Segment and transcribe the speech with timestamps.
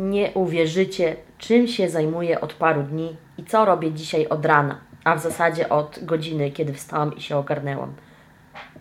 [0.00, 5.16] Nie uwierzycie, czym się zajmuję od paru dni i co robię dzisiaj od rana, a
[5.16, 7.92] w zasadzie od godziny, kiedy wstałam i się ogarnęłam.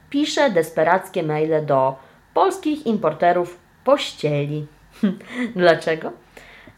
[0.09, 1.95] Piszę desperackie maile do
[2.33, 4.67] polskich importerów pościeli.
[5.55, 6.11] Dlaczego?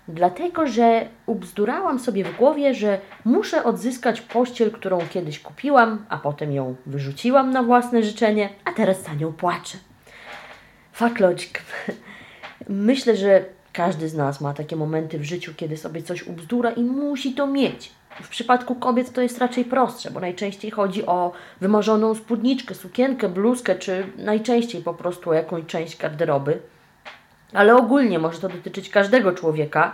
[0.08, 6.52] Dlatego, że ubzdurałam sobie w głowie, że muszę odzyskać pościel, którą kiedyś kupiłam, a potem
[6.52, 9.78] ją wyrzuciłam na własne życzenie, a teraz za nią płaczę.
[10.94, 11.54] Fuck logic.
[12.70, 16.84] Myślę, że każdy z nas ma takie momenty w życiu, kiedy sobie coś ubzdura i
[16.84, 17.92] musi to mieć.
[18.22, 21.32] W przypadku kobiet to jest raczej prostsze, bo najczęściej chodzi o
[21.62, 26.60] wymarzoną spódniczkę, sukienkę, bluzkę, czy najczęściej po prostu jakąś część garderoby.
[27.54, 29.94] Ale ogólnie może to dotyczyć każdego człowieka,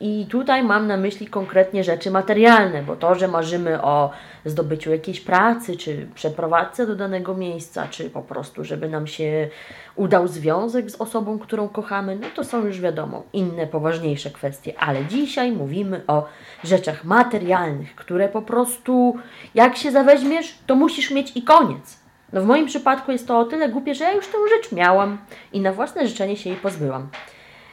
[0.00, 4.10] i tutaj mam na myśli konkretnie rzeczy materialne, bo to, że marzymy o
[4.44, 9.48] zdobyciu jakiejś pracy, czy przeprowadzce do danego miejsca, czy po prostu, żeby nam się
[9.96, 14.78] udał związek z osobą, którą kochamy, no to są już wiadomo inne, poważniejsze kwestie.
[14.78, 16.26] Ale dzisiaj mówimy o
[16.64, 19.16] rzeczach materialnych, które po prostu,
[19.54, 22.00] jak się zaweźmiesz, to musisz mieć i koniec.
[22.32, 25.18] No w moim przypadku jest to o tyle głupie, że ja już tę rzecz miałam
[25.52, 27.08] i na własne życzenie się jej pozbyłam.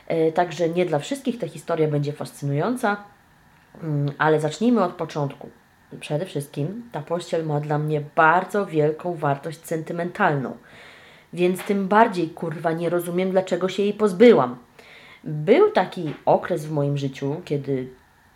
[0.08, 3.04] E, także nie dla wszystkich ta historia będzie fascynująca,
[3.84, 5.50] mm, ale zacznijmy od początku.
[6.00, 10.58] Przede wszystkim ta pościel ma dla mnie bardzo wielką wartość sentymentalną,
[11.34, 14.58] więc tym bardziej kurwa nie rozumiem, dlaczego się jej pozbyłam.
[15.24, 17.88] Był taki okres w moim życiu, kiedy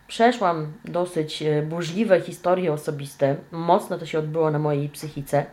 [0.08, 5.46] przeszłam dosyć e, burzliwe historie osobiste, mocno to się odbyło na mojej psychice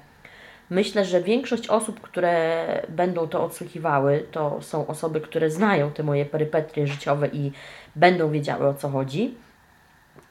[0.70, 6.24] Myślę, że większość osób, które będą to odsłuchiwały, to są osoby, które znają te moje
[6.24, 7.52] perypetrie życiowe i
[7.96, 9.34] będą wiedziały o co chodzi.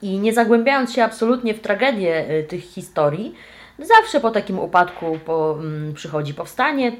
[0.02, 3.34] I nie zagłębiając się absolutnie w tragedię y, tych historii,
[3.78, 6.92] zawsze po takim upadku po, mm, przychodzi powstanie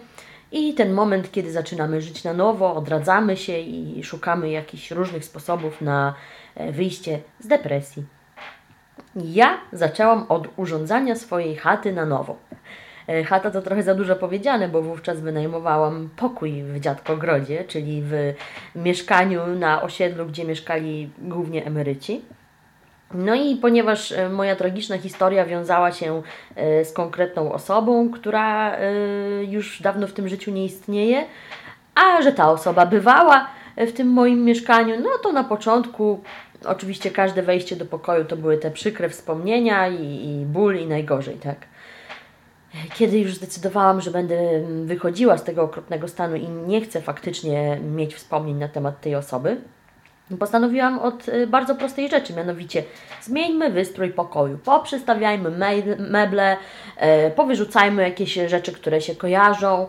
[0.52, 5.80] i ten moment, kiedy zaczynamy żyć na nowo, odradzamy się i szukamy jakichś różnych sposobów
[5.80, 6.14] na
[6.55, 8.05] e, wyjście z depresji.
[9.17, 12.36] Ja zaczęłam od urządzania swojej chaty na nowo.
[13.08, 18.35] E, chata to trochę za dużo powiedziane, bo wówczas wynajmowałam pokój w Dziadkogrodzie, czyli w
[18.74, 22.20] mieszkaniu na osiedlu, gdzie mieszkali głównie emeryci.
[23.14, 26.23] No i ponieważ e, moja tragiczna historia wiązała się
[26.57, 28.77] e, z konkretną osobą, która
[29.48, 31.24] już dawno w tym życiu nie istnieje,
[31.95, 36.20] a że ta osoba bywała w tym moim mieszkaniu, no to na początku
[36.64, 41.35] oczywiście każde wejście do pokoju to były te przykre wspomnienia i, i ból i najgorzej,
[41.35, 41.57] tak.
[42.94, 44.36] Kiedy już zdecydowałam, że będę
[44.84, 49.56] wychodziła z tego okropnego stanu i nie chcę faktycznie mieć wspomnień na temat tej osoby,
[50.36, 52.83] postanowiłam od y, bardzo prostej rzeczy, mianowicie
[53.22, 55.50] zmieńmy wystrój pokoju, poprzestawiajmy
[55.98, 56.56] meble,
[57.27, 59.86] y, powyrzucajmy jakieś rzeczy, które się kojarzą,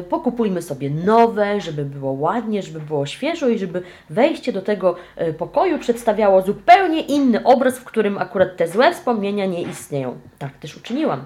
[0.00, 4.96] y, pokupujmy sobie nowe, żeby było ładnie, żeby było świeżo i żeby wejście do tego
[5.38, 10.18] pokoju przedstawiało zupełnie inny obraz, w którym akurat te złe wspomnienia nie istnieją.
[10.38, 11.24] Tak też uczyniłam.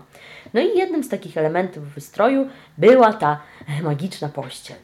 [0.54, 3.40] No i jednym z takich elementów wystroju była ta
[3.82, 4.76] magiczna pościel.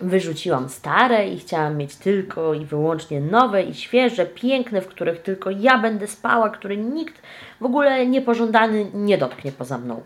[0.00, 5.50] Wyrzuciłam stare i chciałam mieć tylko i wyłącznie nowe i świeże, piękne, w których tylko
[5.50, 7.22] ja będę spała, które nikt
[7.60, 10.02] w ogóle niepożądany nie dotknie poza mną.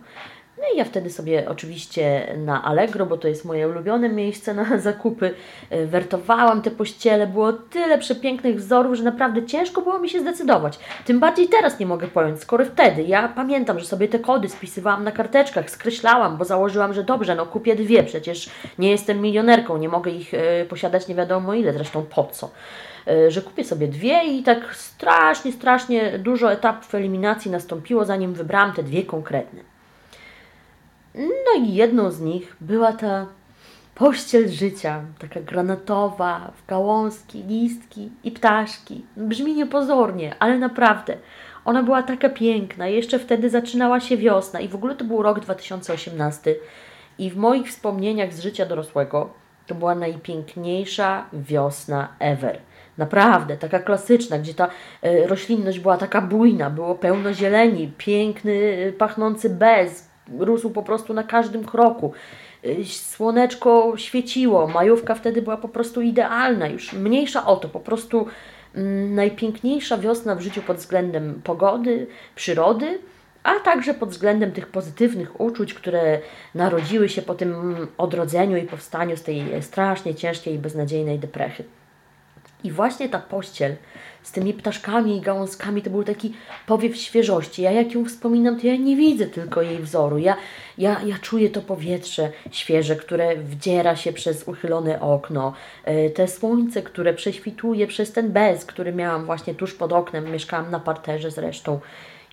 [0.60, 4.78] No i ja wtedy sobie oczywiście na Allegro, bo to jest moje ulubione miejsce na
[4.88, 5.34] zakupy,
[5.70, 7.26] e, wertowałam te pościele.
[7.26, 10.78] Było tyle przepięknych wzorów, że naprawdę ciężko było mi się zdecydować.
[11.04, 15.04] Tym bardziej teraz nie mogę pojąć, skoro wtedy ja pamiętam, że sobie te kody spisywałam
[15.04, 19.88] na karteczkach, skreślałam, bo założyłam, że dobrze, no kupię dwie, przecież nie jestem milionerką, nie
[19.88, 22.50] mogę ich y, posiadać nie wiadomo ile, zresztą po co
[23.08, 28.72] e, że kupię sobie dwie i tak strasznie, strasznie dużo etapów eliminacji nastąpiło, zanim wybrałam
[28.72, 29.69] te dwie konkretne.
[31.14, 33.26] No i jedną z nich była ta
[33.94, 39.04] pościel życia, taka granatowa, w gałązki, listki i ptaszki.
[39.16, 41.16] Brzmi niepozornie, ale naprawdę.
[41.64, 45.40] Ona była taka piękna, jeszcze wtedy zaczynała się wiosna i w ogóle to był rok
[45.40, 46.54] 2018
[47.18, 49.30] i w moich wspomnieniach z życia dorosłego
[49.66, 52.58] to była najpiękniejsza wiosna ever.
[52.98, 54.68] Naprawdę, taka klasyczna, gdzie ta
[55.04, 61.14] y, roślinność była taka bujna, było pełno zieleni, piękny, y, pachnący bez, rósł po prostu
[61.14, 62.12] na każdym kroku.
[62.64, 68.26] Y, słoneczko świeciło, majówka wtedy była po prostu idealna, już mniejsza o to, po prostu
[68.74, 72.98] mm, najpiękniejsza wiosna w życiu pod względem pogody, przyrody,
[73.42, 76.20] a także pod względem tych pozytywnych uczuć, które
[76.54, 81.64] narodziły się po tym odrodzeniu i powstaniu z tej strasznie ciężkiej i beznadziejnej deprechy.
[82.64, 83.76] I właśnie ta pościel
[84.22, 86.34] z tymi ptaszkami i gałązkami to był taki
[86.66, 87.62] powiew świeżości.
[87.62, 90.18] Ja jak ją wspominam, to ja nie widzę tylko jej wzoru.
[90.18, 90.36] Ja,
[90.78, 95.52] ja, ja czuję to powietrze świeże, które wdziera się przez uchylone okno.
[95.84, 100.32] E, te słońce, które prześwituje przez ten bez, który miałam właśnie tuż pod oknem.
[100.32, 101.80] Mieszkałam na parterze zresztą.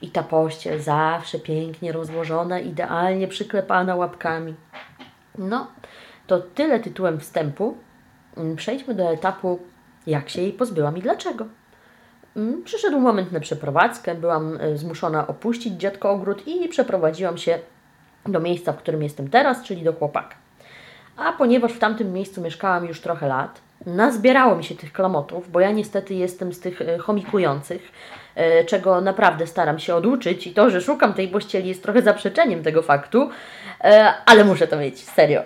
[0.01, 4.53] I ta pościel zawsze pięknie rozłożona, idealnie przyklepana łapkami.
[5.37, 5.67] No,
[6.27, 7.77] to tyle tytułem wstępu.
[8.37, 9.59] Mm, przejdźmy do etapu,
[10.07, 11.45] jak się jej pozbyłam i dlaczego.
[12.37, 17.59] Mm, przyszedł moment na przeprowadzkę, byłam e, zmuszona opuścić dziadko ogród i przeprowadziłam się
[18.25, 20.35] do miejsca, w którym jestem teraz, czyli do chłopaka.
[21.17, 25.59] A ponieważ w tamtym miejscu mieszkałam już trochę lat, nazbierało mi się tych klamotów, bo
[25.59, 27.91] ja niestety jestem z tych e, chomikujących,
[28.35, 32.63] e, czego naprawdę staram się oduczyć i to, że szukam tej pościeli jest trochę zaprzeczeniem
[32.63, 33.29] tego faktu,
[34.25, 35.41] ale muszę to mieć, serio.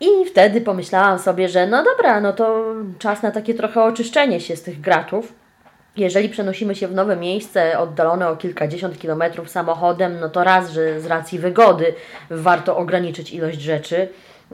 [0.00, 2.64] I wtedy pomyślałam sobie, że no dobra, no to
[2.98, 5.39] czas na takie trochę oczyszczenie się z tych gratów.
[5.96, 11.00] Jeżeli przenosimy się w nowe miejsce, oddalone o kilkadziesiąt kilometrów samochodem, no to raz, że
[11.00, 11.94] z racji wygody
[12.30, 14.08] warto ograniczyć ilość rzeczy,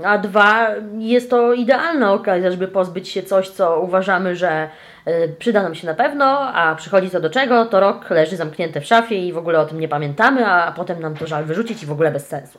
[0.05, 0.69] a dwa,
[0.99, 4.69] jest to idealna okazja, żeby pozbyć się coś, co uważamy, że
[5.05, 8.81] e, przyda nam się na pewno, a przychodzi co do czego, to rok leży zamknięte
[8.81, 11.83] w szafie i w ogóle o tym nie pamiętamy, a potem nam to żal wyrzucić
[11.83, 12.59] i w ogóle bez sensu.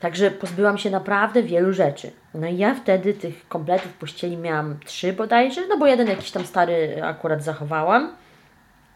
[0.00, 2.10] Także pozbyłam się naprawdę wielu rzeczy.
[2.34, 6.46] No i ja wtedy tych kompletów pościeli miałam trzy bodajże, no bo jeden jakiś tam
[6.46, 8.12] stary akurat zachowałam,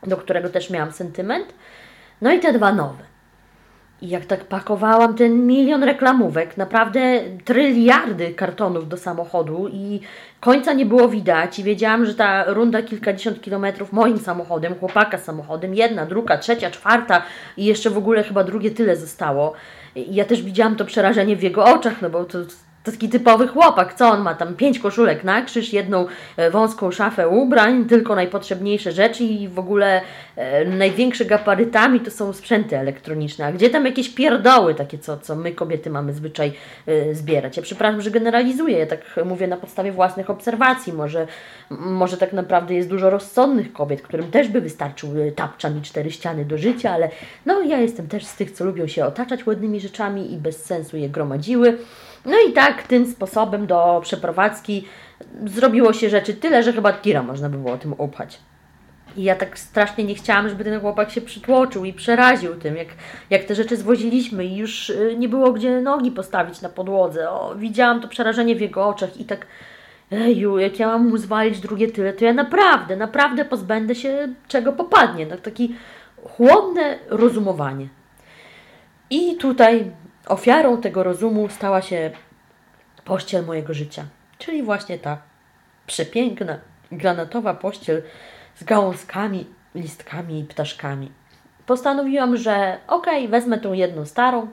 [0.06, 1.54] do którego też miałam sentyment.
[2.22, 3.10] No i te dwa nowe.
[4.02, 10.00] I jak tak pakowałam ten milion reklamówek, naprawdę tryliardy kartonów do samochodu i
[10.40, 15.74] końca nie było widać i wiedziałam, że ta runda kilkadziesiąt kilometrów moim samochodem, chłopaka samochodem,
[15.74, 17.22] jedna, druga, trzecia, czwarta
[17.56, 19.52] i jeszcze w ogóle chyba drugie tyle zostało.
[19.96, 22.38] Ja też widziałam to przerażenie w jego oczach, no bo to
[22.84, 24.54] to taki typowy chłopak, co on ma tam?
[24.54, 26.06] Pięć koszulek na krzyż, jedną
[26.36, 30.00] e, wąską szafę ubrań, tylko najpotrzebniejsze rzeczy i w ogóle
[30.36, 33.46] e, największe gaparytami to są sprzęty elektroniczne.
[33.46, 36.52] A gdzie tam jakieś pierdoły takie, co, co my kobiety mamy zwyczaj
[36.86, 37.56] e, zbierać?
[37.56, 40.92] Ja przepraszam, że generalizuję, ja tak mówię na podstawie własnych obserwacji.
[40.92, 41.26] Może,
[41.70, 46.10] może tak naprawdę jest dużo rozsądnych kobiet, którym też by wystarczył e, tapczan i cztery
[46.10, 47.10] ściany do życia, ale
[47.46, 50.96] no ja jestem też z tych, co lubią się otaczać ładnymi rzeczami i bez sensu
[50.96, 51.78] je gromadziły.
[52.24, 54.84] No i tak tym sposobem do przeprowadzki
[55.44, 58.38] zrobiło się rzeczy tyle, że chyba tira można by było tym upchać.
[59.16, 62.88] I ja tak strasznie nie chciałam, żeby ten chłopak się przytłoczył i przeraził tym, jak,
[63.30, 67.30] jak te rzeczy zwoziliśmy i już y, nie było gdzie nogi postawić na podłodze.
[67.30, 69.46] O, widziałam to przerażenie w jego oczach i tak
[70.10, 74.72] eju, jak ja mam mu zwalić drugie tyle, to ja naprawdę, naprawdę pozbędę się czego
[74.72, 75.26] popadnie.
[75.26, 75.74] Tak, taki
[76.24, 77.88] chłodne rozumowanie.
[79.10, 79.90] I tutaj
[80.30, 82.10] Ofiarą tego rozumu stała się
[83.04, 84.04] pościel mojego życia,
[84.38, 85.18] czyli właśnie ta
[85.86, 86.58] przepiękna,
[86.92, 88.02] granatowa pościel
[88.54, 91.12] z gałązkami, listkami i ptaszkami.
[91.66, 94.48] Postanowiłam, że okej, okay, wezmę tą jedną starą,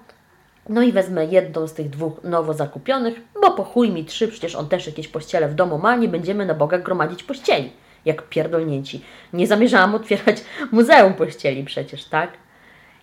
[0.69, 4.55] no i wezmę jedną z tych dwóch nowo zakupionych, bo po chuj mi trzy, przecież
[4.55, 7.73] on też jakieś pościele w domu ma, nie będziemy na Boga gromadzić pościeli,
[8.05, 9.03] jak pierdolnięci.
[9.33, 12.29] Nie zamierzałam otwierać muzeum pościeli przecież, tak?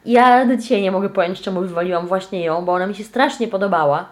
[0.07, 3.49] Ja do dzisiaj nie mogę pojąć, czemu wywaliłam właśnie ją, bo ona mi się strasznie
[3.49, 4.09] podobała.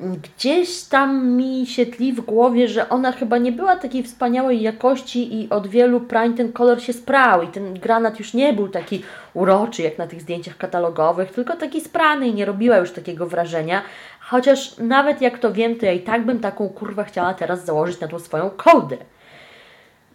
[0.00, 5.40] Gdzieś tam mi się tli w głowie, że ona chyba nie była takiej wspaniałej jakości
[5.40, 9.02] i od wielu prań ten kolor się sprał i ten granat już nie był taki
[9.34, 13.82] uroczy jak na tych zdjęciach katalogowych, tylko taki sprany i nie robiła już takiego wrażenia.
[14.20, 18.00] Chociaż nawet jak to wiem, to ja i tak bym taką kurwę chciała teraz założyć
[18.00, 18.96] na tą swoją kołdę.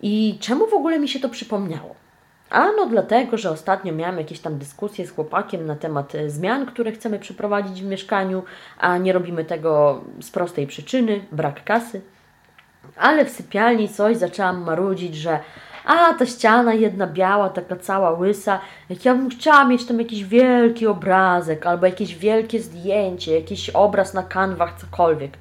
[0.02, 2.01] I czemu w ogóle mi się to przypomniało?
[2.52, 6.92] Ano dlatego, że ostatnio miałam jakieś tam dyskusje z chłopakiem na temat e, zmian, które
[6.92, 8.44] chcemy przeprowadzić w mieszkaniu,
[8.78, 12.02] a nie robimy tego z prostej przyczyny brak kasy.
[12.98, 15.40] Ale w sypialni coś zaczęłam marudzić, że
[15.86, 20.24] a ta ściana jedna biała, taka cała łysa, jak ja bym chciała mieć tam jakiś
[20.24, 25.32] wielki obrazek, albo jakieś wielkie zdjęcie, jakiś obraz na kanwach, cokolwiek.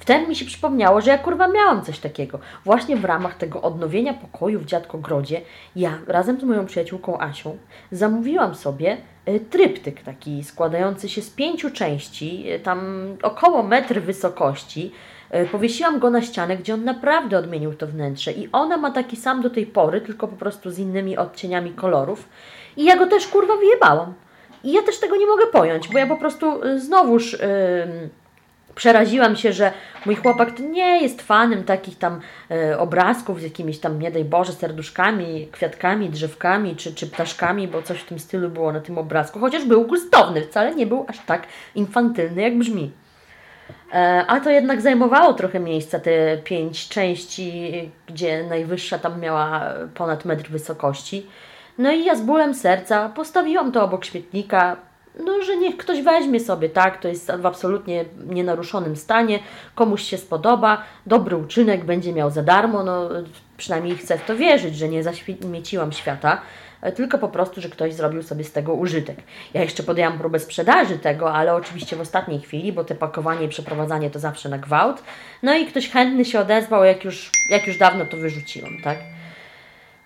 [0.00, 2.38] Wtedy mi się przypomniało, że ja kurwa miałam coś takiego.
[2.64, 5.40] Właśnie w ramach tego odnowienia pokoju w Dziadkogrodzie
[5.76, 7.58] ja razem z moją przyjaciółką Asią
[7.92, 14.92] zamówiłam sobie e, tryptyk taki składający się z pięciu części, e, tam około metr wysokości.
[15.30, 19.16] E, powiesiłam go na ścianę, gdzie on naprawdę odmienił to wnętrze i ona ma taki
[19.16, 22.28] sam do tej pory, tylko po prostu z innymi odcieniami kolorów.
[22.76, 24.14] I ja go też kurwa wyjebałam.
[24.64, 27.32] I ja też tego nie mogę pojąć, bo ja po prostu znowuż...
[27.32, 28.19] Yy,
[28.80, 29.72] Przeraziłam się, że
[30.06, 32.20] mój chłopak nie jest fanem takich tam
[32.50, 37.82] e, obrazków z jakimiś tam, nie daj Boże, serduszkami, kwiatkami, drzewkami czy, czy ptaszkami, bo
[37.82, 39.40] coś w tym stylu było na tym obrazku.
[39.40, 42.92] Chociaż był gustowny, wcale nie był aż tak infantylny, jak brzmi.
[43.92, 47.72] E, a to jednak zajmowało trochę miejsca, te pięć części,
[48.06, 51.26] gdzie najwyższa tam miała ponad metr wysokości.
[51.78, 54.76] No i ja z bólem serca postawiłam to obok śmietnika,
[55.18, 57.00] no, że niech ktoś weźmie sobie, tak?
[57.00, 59.38] To jest w absolutnie nienaruszonym stanie,
[59.74, 63.08] komuś się spodoba, dobry uczynek będzie miał za darmo, no
[63.56, 66.40] przynajmniej chcę w to wierzyć, że nie zaśmieciłam świata,
[66.96, 69.16] tylko po prostu, że ktoś zrobił sobie z tego użytek.
[69.54, 73.48] Ja jeszcze podjęłam próbę sprzedaży tego, ale oczywiście w ostatniej chwili, bo te pakowanie i
[73.48, 75.02] przeprowadzanie to zawsze na gwałt.
[75.42, 78.98] No i ktoś chętny się odezwał, jak już, jak już dawno to wyrzuciłam, tak?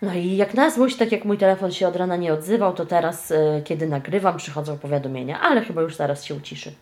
[0.03, 2.87] No i jak na złość, tak jak mój telefon się od rana nie odzywał, to
[2.87, 6.73] teraz, y, kiedy nagrywam, przychodzą powiadomienia, ale chyba już zaraz się uciszy.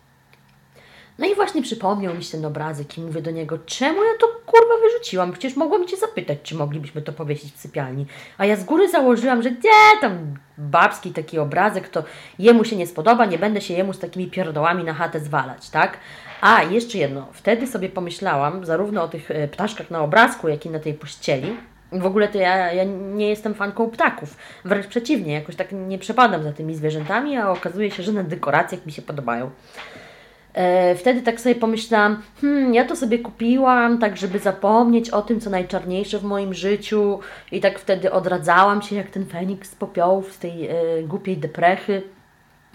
[1.19, 4.27] No i właśnie przypomniał mi się ten obrazek i mówię do niego, czemu ja to
[4.27, 5.33] kurwa wyrzuciłam?
[5.33, 8.07] Przecież mogłam Cię zapytać, czy moglibyśmy to powiesić w sypialni.
[8.39, 12.05] A ja z góry założyłam, że nie, tam babski taki obrazek, to
[12.39, 15.99] jemu się nie spodoba, nie będę się jemu z takimi pierdołami na chatę zwalać, tak?
[16.41, 20.71] A, jeszcze jedno, wtedy sobie pomyślałam zarówno o tych e, ptaszkach na obrazku, jak i
[20.71, 21.57] na tej pościeli,
[21.93, 22.85] w ogóle to ja, ja
[23.15, 24.37] nie jestem fanką ptaków.
[24.65, 28.87] Wręcz przeciwnie, jakoś tak nie przepadam za tymi zwierzętami, a okazuje się, że na dekoracjach
[28.87, 29.51] mi się podobają.
[30.55, 35.41] E, wtedy tak sobie pomyślałam, hmm, ja to sobie kupiłam, tak żeby zapomnieć o tym,
[35.41, 37.21] co najczarniejsze w moim życiu
[37.53, 42.03] i tak wtedy odradzałam się jak ten Feniks z popiołów, z tej e, głupiej deprechy.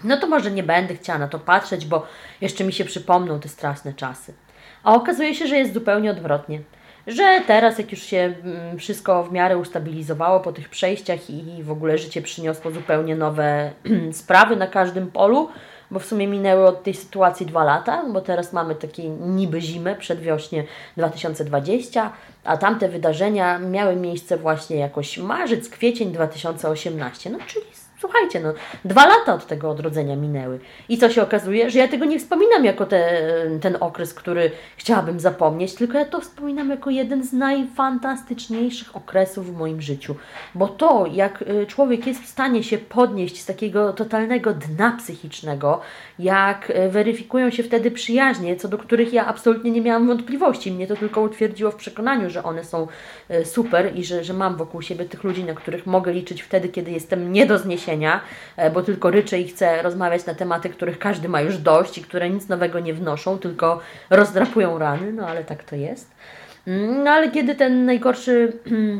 [0.04, 2.06] No to może nie będę chciała na to patrzeć, bo
[2.40, 4.34] jeszcze mi się przypomną te straszne czasy.
[4.84, 6.60] A okazuje się, że jest zupełnie odwrotnie
[7.08, 11.70] że teraz jak już się mm, wszystko w miarę ustabilizowało po tych przejściach i w
[11.70, 13.70] ogóle życie przyniosło zupełnie nowe
[14.12, 15.48] sprawy na każdym polu,
[15.90, 19.96] bo w sumie minęły od tej sytuacji dwa lata, bo teraz mamy takie niby zimę,
[19.96, 20.64] przedwiośnie
[20.96, 22.12] 2020,
[22.44, 28.52] a tamte wydarzenia miały miejsce właśnie jakoś marzec, kwiecień 2018, no czyli Słuchajcie, no,
[28.84, 30.58] dwa lata od tego odrodzenia minęły.
[30.88, 31.70] I co się okazuje?
[31.70, 33.22] Że ja tego nie wspominam jako te,
[33.60, 39.58] ten okres, który chciałabym zapomnieć, tylko ja to wspominam jako jeden z najfantastyczniejszych okresów w
[39.58, 40.14] moim życiu.
[40.54, 45.80] Bo to, jak y, człowiek jest w stanie się podnieść z takiego totalnego dna psychicznego,
[46.18, 50.72] jak y, weryfikują się wtedy przyjaźnie, co do których ja absolutnie nie miałam wątpliwości.
[50.72, 52.86] Mnie to tylko utwierdziło w przekonaniu, że one są
[53.30, 56.68] y, super i że, że mam wokół siebie tych ludzi, na których mogę liczyć wtedy,
[56.68, 57.87] kiedy jestem nie do zniesienia
[58.56, 62.02] E, bo tylko ryczę i chcę rozmawiać na tematy, których każdy ma już dość i
[62.02, 63.80] które nic nowego nie wnoszą, tylko
[64.10, 66.10] rozdrapują rany, no ale tak to jest.
[66.66, 68.52] Mm, no ale kiedy ten najgorszy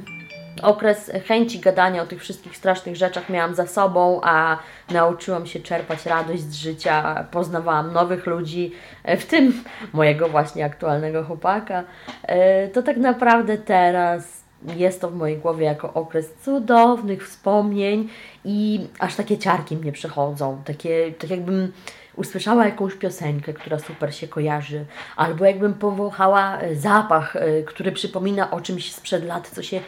[0.63, 4.59] okres chęci gadania o tych wszystkich strasznych rzeczach miałam za sobą, a
[4.91, 8.73] nauczyłam się czerpać radość z życia, poznawałam nowych ludzi,
[9.05, 11.85] e, w tym mojego właśnie aktualnego chłopaka,
[12.23, 14.38] e, to tak naprawdę teraz
[14.77, 18.09] jest to w mojej głowie jako okres cudownych wspomnień
[18.45, 21.73] i aż takie ciarki mnie przechodzą, takie, tak jakbym
[22.17, 24.85] usłyszała jakąś piosenkę, która super się kojarzy,
[25.17, 29.81] albo jakbym powąchała e, zapach, e, który przypomina o czymś sprzed lat, co się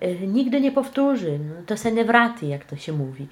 [0.00, 1.38] e, nigdy nie powtórzy.
[1.38, 3.26] No, to senewraty, jak to się mówi.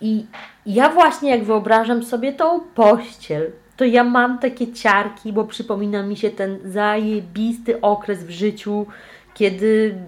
[0.00, 0.26] I
[0.66, 6.16] ja właśnie jak wyobrażam sobie tą pościel, to ja mam takie ciarki, bo przypomina mi
[6.16, 8.86] się ten zajebisty okres w życiu,
[9.34, 9.98] kiedy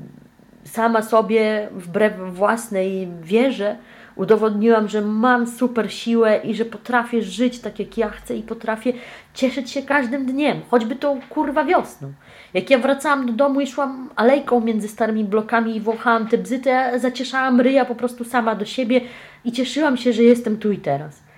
[0.64, 3.76] sama sobie wbrew własnej wierze
[4.16, 8.92] udowodniłam, że mam super siłę i że potrafię żyć tak jak ja chcę i potrafię
[9.34, 12.12] cieszyć się każdym dniem, choćby tą kurwa wiosną.
[12.54, 16.58] Jak ja wracałam do domu i szłam alejką między starymi blokami i wąchałam te bzy,
[16.58, 19.00] to ja zacieszałam ryja po prostu sama do siebie
[19.44, 21.29] i cieszyłam się, że jestem tu i teraz.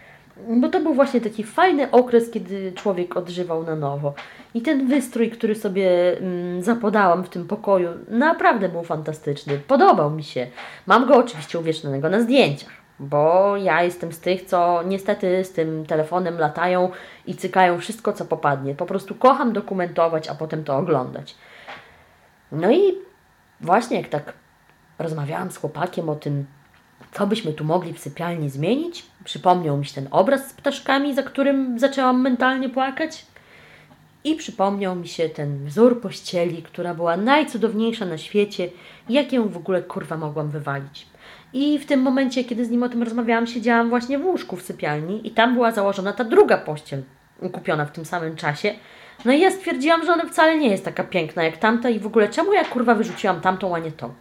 [0.49, 4.15] Bo to był właśnie taki fajny okres, kiedy człowiek odżywał na nowo.
[4.55, 9.59] I ten wystrój, który sobie mm, zapodałam w tym pokoju, naprawdę był fantastyczny.
[9.59, 10.47] Podobał mi się.
[10.87, 12.71] Mam go oczywiście uwiecznionego na zdjęciach,
[13.01, 16.91] bo ja jestem z tych, co niestety z tym telefonem latają
[17.27, 18.75] i cykają wszystko, co popadnie.
[18.75, 21.35] Po prostu kocham dokumentować, a potem to oglądać.
[22.53, 22.95] No i
[23.61, 24.33] właśnie jak tak
[24.99, 26.47] rozmawiałam z chłopakiem o tym,
[27.13, 31.23] co byśmy tu mogli w sypialni zmienić, przypomniał mi się ten obraz z ptaszkami, za
[31.23, 33.27] którym zaczęłam mentalnie płakać.
[34.25, 38.69] I przypomniał mi się ten wzór pościeli, która była najcudowniejsza na świecie,
[39.09, 41.07] jak ją w ogóle kurwa mogłam wywalić.
[41.53, 44.63] I w tym momencie, kiedy z nim o tym rozmawiałam, siedziałam właśnie w łóżku w
[44.63, 47.03] sypialni i tam była założona ta druga pościel,
[47.53, 48.75] kupiona w tym samym czasie.
[49.25, 52.07] No i ja stwierdziłam, że ona wcale nie jest taka piękna jak tamta i w
[52.07, 54.15] ogóle czemu ja kurwa wyrzuciłam tamtą, a nie tą.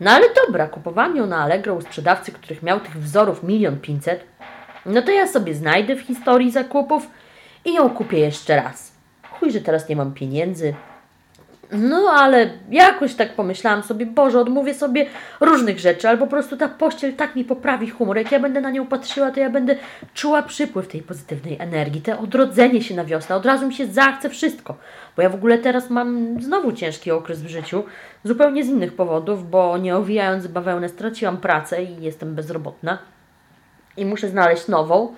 [0.00, 4.24] No ale dobra, kupowałam ją na Allegro u sprzedawcy, których miał tych wzorów milion pięćset.
[4.86, 7.10] No to ja sobie znajdę w historii zakupów
[7.64, 8.96] i ją kupię jeszcze raz
[9.40, 10.74] chuj, że teraz nie mam pieniędzy.
[11.72, 15.06] No ale jakoś tak pomyślałam sobie, Boże, odmówię sobie
[15.40, 18.16] różnych rzeczy, albo po prostu ta pościel tak mi poprawi humor.
[18.16, 19.76] Jak ja będę na nią patrzyła, to ja będę
[20.14, 23.36] czuła przypływ tej pozytywnej energii, te odrodzenie się na wiosnę.
[23.36, 24.76] Od razu mi się zachce wszystko.
[25.16, 27.84] Bo ja w ogóle teraz mam znowu ciężki okres w życiu,
[28.24, 32.98] zupełnie z innych powodów, bo nie owijając bawełnę straciłam pracę i jestem bezrobotna.
[33.96, 35.14] I muszę znaleźć nową.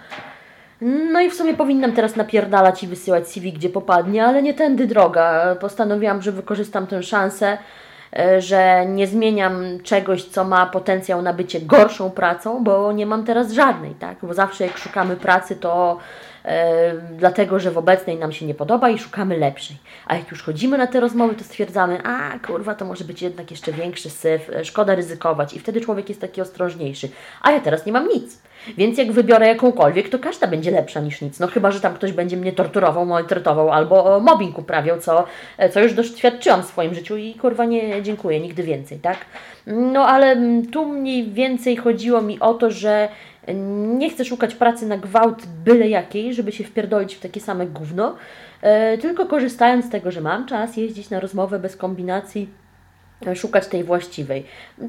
[0.81, 4.87] No i w sumie powinnam teraz napierdalać i wysyłać CV gdzie popadnie, ale nie tędy
[4.87, 5.57] droga.
[5.61, 7.59] Postanowiłam, że wykorzystam tę szansę,
[8.19, 13.25] e, że nie zmieniam czegoś, co ma potencjał na bycie gorszą pracą, bo nie mam
[13.25, 14.17] teraz żadnej, tak?
[14.23, 15.99] Bo zawsze jak szukamy pracy, to
[16.45, 19.77] e, dlatego, że w obecnej nam się nie podoba i szukamy lepszej.
[20.07, 23.51] A jak już chodzimy na te rozmowy, to stwierdzamy, a kurwa, to może być jednak
[23.51, 27.09] jeszcze większy syf, e, szkoda ryzykować i wtedy człowiek jest taki ostrożniejszy.
[27.43, 28.48] A ja teraz nie mam nic.
[28.77, 31.41] Więc jak wybiorę jakąkolwiek, to każda będzie lepsza niż nic.
[31.41, 35.25] No chyba, że tam ktoś będzie mnie torturował, maltretował albo mobbing uprawiał, co,
[35.73, 39.19] co już doświadczyłam w swoim życiu i kurwa nie dziękuję, nigdy więcej, tak?
[39.67, 40.37] No ale
[40.73, 43.09] tu mniej więcej chodziło mi o to, że
[43.99, 48.15] nie chcę szukać pracy na gwałt byle jakiej, żeby się wpierdolić w takie same gówno,
[48.63, 52.49] e, tylko korzystając z tego, że mam czas jeździć na rozmowę bez kombinacji
[53.35, 54.45] szukać tej właściwej.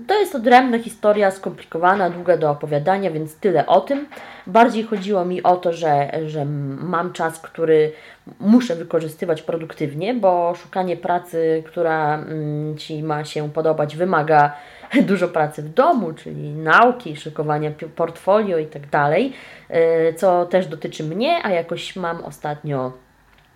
[0.08, 4.08] To jest odrębna historia, skomplikowana, długa do opowiadania, więc tyle o tym.
[4.48, 7.92] Bardziej chodziło mi o to, że, że mam czas, który
[8.40, 14.54] muszę wykorzystywać produktywnie, bo szukanie pracy, która mm, Ci ma się podobać, wymaga
[15.08, 19.34] dużo pracy w domu, czyli nauki, szykowania portfolio i tak dalej,
[19.70, 22.92] e, co też dotyczy mnie, a jakoś mam ostatnio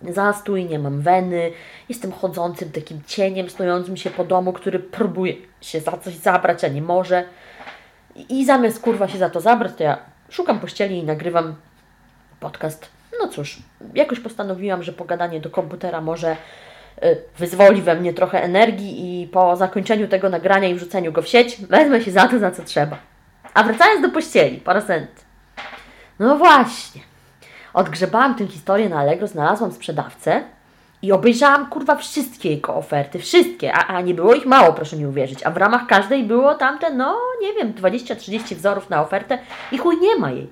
[0.02, 1.50] zastój, nie mam weny,
[1.88, 6.68] jestem chodzącym takim cieniem stojącym się po domu, który próbuje się za coś zabrać, a
[6.68, 7.24] nie może.
[8.28, 9.98] I zamiast kurwa się za to zabrać, to ja
[10.30, 11.54] szukam pościeli i nagrywam
[12.40, 12.88] podcast.
[13.20, 13.58] No cóż,
[13.94, 16.36] jakoś postanowiłam, że pogadanie do komputera może
[17.04, 21.28] y, wyzwoli we mnie trochę energii i po zakończeniu tego nagrania i wrzuceniu go w
[21.28, 22.98] sieć wezmę się za to, za co trzeba.
[23.54, 25.24] A wracając do pościeli, parasent.
[26.18, 27.13] No właśnie.
[27.74, 30.42] Odgrzebałam tę historię na Allegro, znalazłam sprzedawcę
[31.02, 35.06] i obejrzałam kurwa wszystkie jego oferty, wszystkie, a, a nie było ich mało, proszę mi
[35.06, 39.38] uwierzyć, a w ramach każdej było tamte, no nie wiem, 20-30 wzorów na ofertę
[39.72, 40.48] i chuj nie ma jej.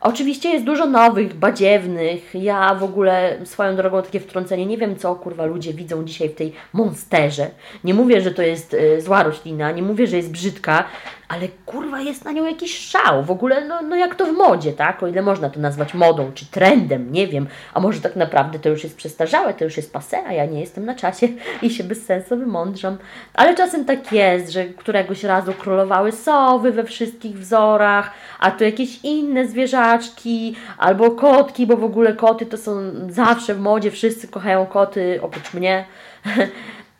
[0.00, 2.34] Oczywiście jest dużo nowych, badziewnych.
[2.34, 6.34] Ja w ogóle swoją drogą takie wtrącenie, nie wiem co kurwa ludzie widzą dzisiaj w
[6.34, 7.50] tej monsterze.
[7.84, 10.84] Nie mówię, że to jest y, zła roślina, nie mówię, że jest brzydka,
[11.28, 13.24] ale kurwa jest na nią jakiś szał.
[13.24, 15.02] W ogóle, no, no jak to w modzie, tak?
[15.02, 17.46] O ile można to nazwać modą czy trendem, nie wiem.
[17.74, 20.60] A może tak naprawdę to już jest przestarzałe, to już jest pase, a ja nie
[20.60, 21.28] jestem na czasie
[21.62, 22.98] i się bez sensu wymądrzam.
[23.34, 29.04] Ale czasem tak jest, że któregoś razu królowały sowy we wszystkich wzorach, a tu jakieś
[29.04, 32.72] inne zwierzaczki albo kotki, bo w ogóle koty to są
[33.08, 35.84] zawsze w modzie, wszyscy kochają koty, oprócz mnie.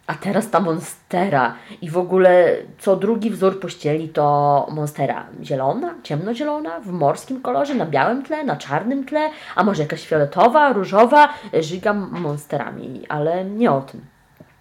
[0.06, 6.80] A teraz ta monstera i w ogóle co drugi wzór pościeli to monstera zielona, ciemnozielona,
[6.80, 11.28] w morskim kolorze, na białym tle, na czarnym tle, a może jakaś fioletowa, różowa.
[11.60, 14.00] Żygam monsterami, ale nie o tym.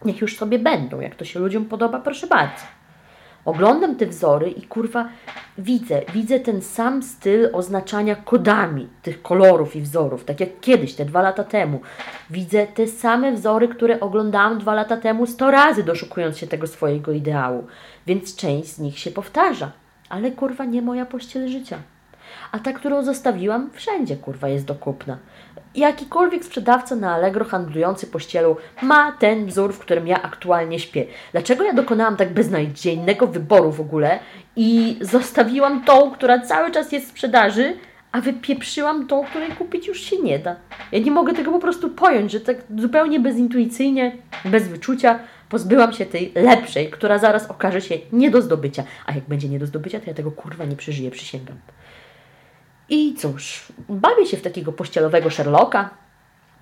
[0.06, 2.64] Niech już sobie będą, jak to się ludziom podoba, proszę bardzo.
[3.46, 5.10] Oglądam te wzory i kurwa
[5.58, 11.06] widzę, widzę ten sam styl oznaczania kodami tych kolorów i wzorów, tak jak kiedyś, te
[11.06, 11.80] dwa lata temu.
[12.30, 17.12] Widzę te same wzory, które oglądałam dwa lata temu sto razy, doszukując się tego swojego
[17.12, 17.68] ideału.
[18.08, 19.72] Więc część z nich się powtarza.
[20.10, 21.78] Ale kurwa nie moja pościel życia.
[22.52, 25.18] A ta, którą zostawiłam, wszędzie kurwa jest do kupna
[25.78, 31.06] jakikolwiek sprzedawca na Allegro handlujący pościelą ma ten wzór, w którym ja aktualnie śpię.
[31.32, 34.20] Dlaczego ja dokonałam tak beznadziejnego wyboru w ogóle
[34.56, 37.78] i zostawiłam tą, która cały czas jest w sprzedaży,
[38.12, 40.56] a wypieprzyłam tą, której kupić już się nie da.
[40.92, 46.06] Ja nie mogę tego po prostu pojąć, że tak zupełnie bezintuicyjnie, bez wyczucia pozbyłam się
[46.06, 48.84] tej lepszej, która zaraz okaże się nie do zdobycia.
[49.06, 51.58] A jak będzie nie do zdobycia, to ja tego kurwa nie przeżyję, przysięgam.
[52.90, 55.90] I cóż, bawię się w takiego pościelowego Sherlocka.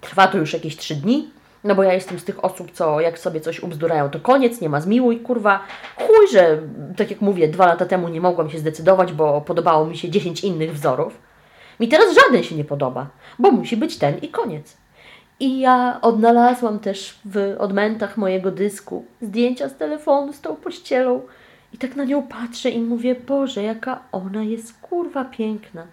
[0.01, 1.29] Trwa to już jakieś trzy dni,
[1.63, 4.69] no bo ja jestem z tych osób, co jak sobie coś ubzdurają, to koniec, nie
[4.69, 5.59] ma zmiłuj, kurwa.
[5.95, 6.61] Chuj, że
[6.97, 10.43] tak jak mówię, dwa lata temu nie mogłam się zdecydować, bo podobało mi się dziesięć
[10.43, 11.17] innych wzorów.
[11.79, 13.07] Mi teraz żaden się nie podoba,
[13.39, 14.77] bo musi być ten i koniec.
[15.39, 21.21] I ja odnalazłam też w odmętach mojego dysku zdjęcia z telefonu z tą pościelą
[21.73, 25.87] i tak na nią patrzę i mówię, Boże, jaka ona jest kurwa piękna.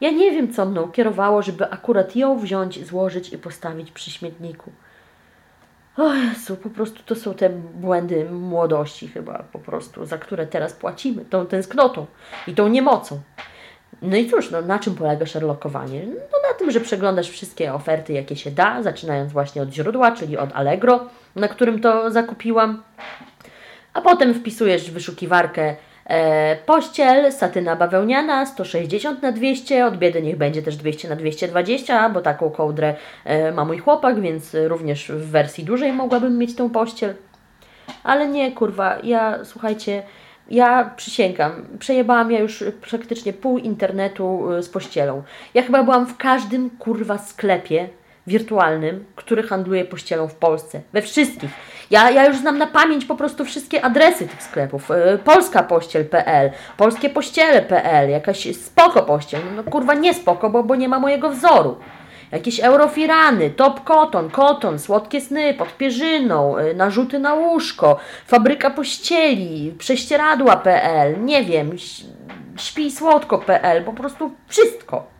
[0.00, 4.72] Ja nie wiem, co mną kierowało, żeby akurat ją wziąć, złożyć i postawić przy śmietniku.
[5.96, 10.72] O Jezu, po prostu to są te błędy młodości chyba po prostu, za które teraz
[10.72, 12.06] płacimy, tą tęsknotą
[12.46, 13.20] i tą niemocą.
[14.02, 16.06] No i cóż, no, na czym polega szerlokowanie?
[16.06, 20.36] No na tym, że przeglądasz wszystkie oferty, jakie się da, zaczynając właśnie od źródła, czyli
[20.36, 21.06] od Allegro,
[21.36, 22.82] na którym to zakupiłam.
[23.92, 25.76] A potem wpisujesz w wyszukiwarkę
[26.66, 32.20] pościel, satyna bawełniana 160 na 200, od biedy niech będzie też 200 na 220, bo
[32.20, 32.94] taką kołdrę
[33.24, 37.14] e, ma mój chłopak, więc również w wersji dużej mogłabym mieć tą pościel.
[38.04, 40.02] Ale nie, kurwa, ja słuchajcie,
[40.50, 45.22] ja przysięgam, przejebałam ja już praktycznie pół internetu y, z pościelą.
[45.54, 47.88] Ja chyba byłam w każdym kurwa sklepie
[48.28, 50.80] wirtualnym, który handluje pościelą w Polsce.
[50.92, 51.50] We wszystkich.
[51.90, 54.90] Ja, ja już znam na pamięć po prostu wszystkie adresy tych sklepów.
[54.90, 59.40] Y, polskapościel.pl, polskiepościele.pl, jakaś spoko pościel.
[59.56, 61.76] No kurwa nie spoko, bo, bo nie ma mojego wzoru.
[62.32, 69.74] Jakieś eurofirany, top koton, koton, słodkie sny pod pierzyną, y, narzuty na łóżko, fabryka pościeli,
[69.78, 71.70] prześcieradła.pl, nie wiem,
[72.56, 75.17] śpij słodko.pl, po prostu wszystko.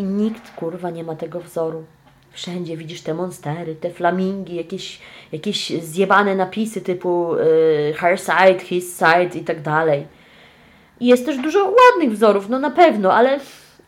[0.00, 1.84] I nikt kurwa nie ma tego wzoru.
[2.32, 5.00] Wszędzie widzisz te monstery, te flamingi, jakieś,
[5.32, 10.06] jakieś zjebane napisy typu y, her side, his side i tak dalej.
[11.00, 13.40] I jest też dużo ładnych wzorów, no na pewno, ale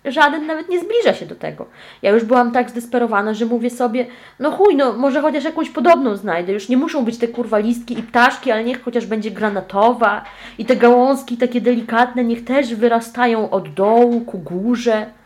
[0.05, 1.66] żaden nawet nie zbliża się do tego.
[2.03, 4.07] Ja już byłam tak zdesperowana, że mówię sobie,
[4.38, 6.53] no chuj, no może chociaż jakąś podobną znajdę.
[6.53, 10.25] Już nie muszą być te kurwa listki i ptaszki, ale niech chociaż będzie granatowa
[10.59, 15.21] i te gałązki takie delikatne niech też wyrastają od dołu ku górze.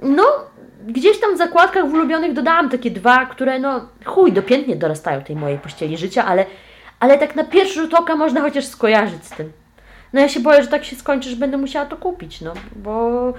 [0.00, 0.24] No,
[0.86, 5.58] gdzieś tam w zakładkach ulubionych dodałam takie dwa, które no chuj, dopiętnie dorastają tej mojej
[5.58, 6.46] pościeli życia, ale,
[7.00, 9.52] ale tak na pierwszy rzut oka można chociaż skojarzyć z tym.
[10.12, 13.28] No ja się boję, że tak się skończy, że będę musiała to kupić, no, bo
[13.28, 13.34] e,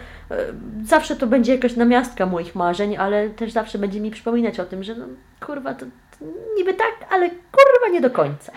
[0.84, 4.84] zawsze to będzie jakaś namiastka moich marzeń, ale też zawsze będzie mi przypominać o tym,
[4.84, 5.06] że no,
[5.46, 6.26] kurwa, to, to
[6.58, 8.52] niby tak, ale kurwa nie do końca.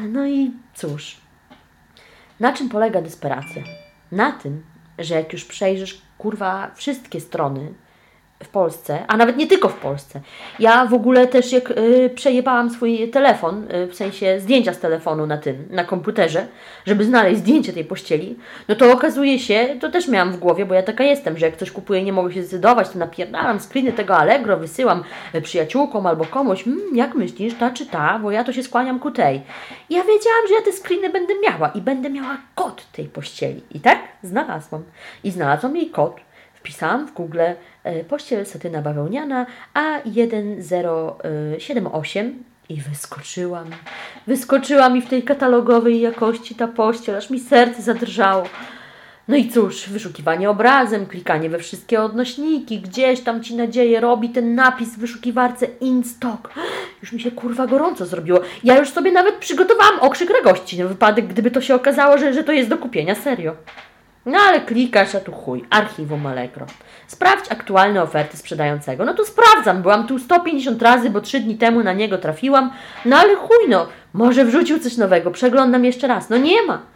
[0.00, 1.16] No i cóż,
[2.40, 3.62] na czym polega desperacja?
[4.12, 4.62] Na tym,
[4.98, 7.74] że jak już przejrzysz kurwa wszystkie strony,
[8.42, 10.20] w Polsce, a nawet nie tylko w Polsce.
[10.58, 15.26] Ja w ogóle też jak y, przejebałam swój telefon, y, w sensie zdjęcia z telefonu
[15.26, 16.46] na tym, na komputerze,
[16.86, 18.36] żeby znaleźć zdjęcie tej pościeli,
[18.68, 21.56] no to okazuje się, to też miałam w głowie, bo ja taka jestem, że jak
[21.56, 26.24] coś kupuję nie mogę się zdecydować, to napierdalam screeny tego Allegro, wysyłam y, przyjaciółkom albo
[26.24, 29.42] komuś, mmm, jak myślisz, ta czy ta, bo ja to się skłaniam ku tej.
[29.90, 33.62] Ja wiedziałam, że ja te screeny będę miała i będę miała kod tej pościeli.
[33.70, 34.82] I tak znalazłam.
[35.24, 36.26] I znalazłam jej kod
[36.66, 37.40] wpisałam w Google
[38.08, 42.30] pościel satyna bawełniana A1078
[42.68, 43.66] i wyskoczyłam.
[44.26, 48.44] Wyskoczyła mi w tej katalogowej jakości ta pościel, aż mi serce zadrżało.
[49.28, 54.54] No i cóż, wyszukiwanie obrazem, klikanie we wszystkie odnośniki, gdzieś tam ci nadzieję robi ten
[54.54, 56.50] napis w wyszukiwarce in stock.
[57.02, 58.40] Już mi się kurwa gorąco zrobiło.
[58.64, 62.44] Ja już sobie nawet przygotowałam okrzyk radości na wypadek, gdyby to się okazało, że, że
[62.44, 63.56] to jest do kupienia, serio.
[64.26, 66.66] No ale klikasz, a tu chuj, archiwum Allegro.
[67.06, 69.04] Sprawdź aktualne oferty sprzedającego.
[69.04, 72.70] No to sprawdzam, byłam tu 150 razy, bo 3 dni temu na niego trafiłam.
[73.04, 76.30] No ale chuj no, może wrzucił coś nowego, przeglądam jeszcze raz.
[76.30, 76.95] No nie ma.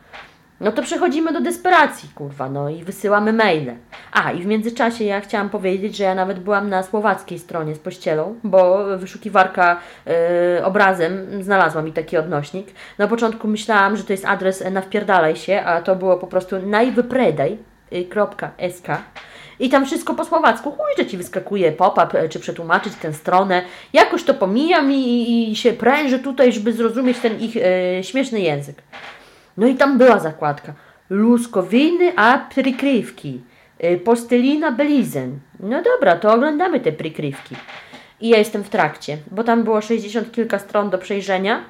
[0.60, 3.74] No to przechodzimy do desperacji, kurwa, no i wysyłamy maile.
[4.12, 7.78] A, i w międzyczasie ja chciałam powiedzieć, że ja nawet byłam na słowackiej stronie z
[7.78, 10.12] pościelą, bo wyszukiwarka yy,
[10.64, 12.68] obrazem znalazła mi taki odnośnik.
[12.98, 16.66] Na początku myślałam, że to jest adres na wpierdalaj się, a to było po prostu
[16.66, 18.88] najwypredaj.sk
[19.60, 20.70] i tam wszystko po słowacku.
[20.70, 23.62] Chuj, że Ci wyskakuje pop-up, czy przetłumaczyć tę stronę.
[23.92, 27.62] Jakoś to pomijam i, i się prężę tutaj, żeby zrozumieć ten ich yy,
[28.02, 28.82] śmieszny język.
[29.60, 30.72] No i tam była zakładka.
[31.10, 33.40] Luskowiny a przykrywki.
[33.84, 35.38] Y, postelina belizen.
[35.60, 37.56] No dobra, to oglądamy te przykrywki.
[38.20, 41.64] I ja jestem w trakcie, bo tam było 60 kilka stron do przejrzenia.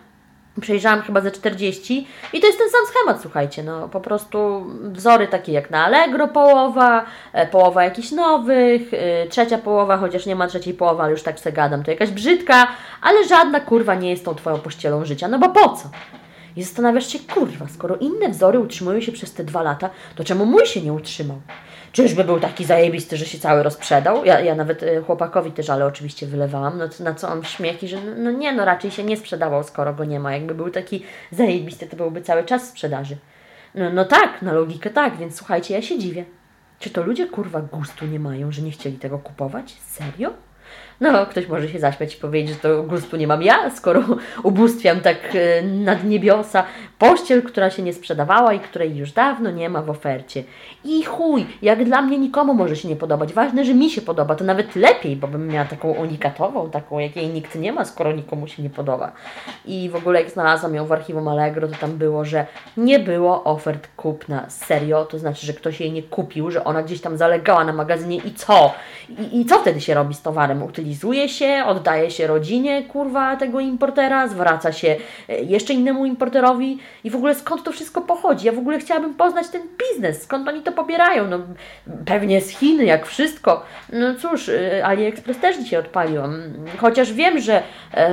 [0.60, 5.28] Przejrzałam chyba ze 40 i to jest ten sam schemat, słuchajcie, no po prostu wzory
[5.28, 10.46] takie jak na Allegro połowa, e, połowa jakichś nowych, y, trzecia połowa, chociaż nie ma
[10.46, 12.66] trzeciej połowy, ale już tak se gadam, to jakaś brzydka,
[13.02, 15.88] ale żadna kurwa nie jest tą Twoją pościelą życia, no bo po co?
[16.56, 20.46] I zastanawiasz się, kurwa, skoro inne wzory utrzymują się przez te dwa lata, to czemu
[20.46, 21.40] mój się nie utrzymał?
[21.92, 24.24] Czyżby był taki zajebisty, że się cały rozprzedał?
[24.24, 27.96] Ja, ja nawet e, chłopakowi też, ale oczywiście wylewałam, no, na co on śmieki, że
[27.96, 30.32] no, no nie, no raczej się nie sprzedawał, skoro go nie ma.
[30.32, 33.16] Jakby był taki zajebisty, to byłby cały czas sprzedaży.
[33.74, 36.24] No, no tak, na logikę tak, więc słuchajcie, ja się dziwię.
[36.78, 39.76] Czy to ludzie kurwa gustu nie mają, że nie chcieli tego kupować?
[39.86, 40.30] Serio?
[41.00, 44.02] No, ktoś może się zaśmiać i powiedzieć, że to gustu nie mam ja, skoro
[44.42, 46.64] ubóstwiam tak e, nad niebiosa
[46.98, 50.44] pościel, która się nie sprzedawała i której już dawno nie ma w ofercie.
[50.84, 53.32] I chuj, jak dla mnie nikomu może się nie podobać.
[53.32, 57.28] Ważne, że mi się podoba, to nawet lepiej, bo bym miała taką unikatową, taką, jakiej
[57.28, 59.12] nikt nie ma, skoro nikomu się nie podoba.
[59.66, 63.44] I w ogóle jak znalazłam ją w archiwum Allegro, to tam było, że nie było
[63.44, 64.44] ofert kupna.
[64.48, 68.16] Serio, to znaczy, że ktoś jej nie kupił, że ona gdzieś tam zalegała na magazynie
[68.16, 68.74] i co?
[69.08, 70.62] I, i co wtedy się robi z towarem?
[70.90, 74.96] Utylizuje się, oddaje się rodzinie, kurwa, tego importera, zwraca się
[75.28, 78.46] e, jeszcze innemu importerowi i w ogóle skąd to wszystko pochodzi?
[78.46, 81.28] Ja w ogóle chciałabym poznać ten biznes, skąd oni to pobierają?
[81.28, 81.38] No
[82.06, 83.64] pewnie z Chin, jak wszystko.
[83.92, 86.42] No cóż, e, AliExpress też dzisiaj odpaliłam.
[86.78, 87.62] Chociaż wiem, że
[87.94, 88.08] e,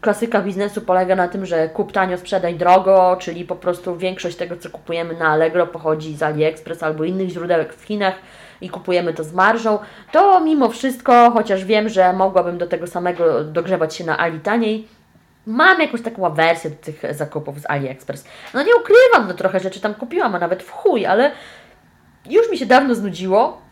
[0.00, 4.56] klasyka biznesu polega na tym, że kup tanio, sprzedaj drogo, czyli po prostu większość tego,
[4.56, 8.14] co kupujemy na Allegro pochodzi z AliExpress albo innych źródeł w Chinach
[8.60, 9.78] i kupujemy to z marżą,
[10.12, 14.88] to mimo wszystko, chociaż wiem, że mogłabym do tego samego dogrzewać się na Ali taniej,
[15.46, 18.24] mam jakąś taką wersję do tych zakupów z AliExpress.
[18.54, 21.32] No nie ukrywam, no trochę rzeczy tam kupiłam, a nawet w chuj, ale
[22.30, 23.62] już mi się dawno znudziło.